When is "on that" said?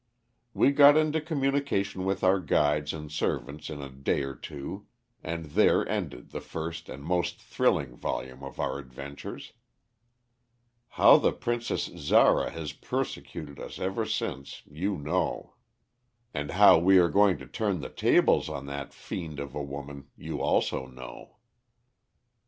18.49-18.95